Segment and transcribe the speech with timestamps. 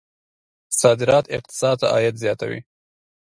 [0.79, 2.59] صادرات اقتصاد ته عاید زیاتوي.